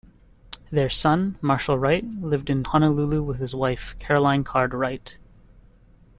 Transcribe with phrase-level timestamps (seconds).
[0.71, 5.15] Their son, Marshall Wright lived in Honolulu with his wife, Caroline Card Wright.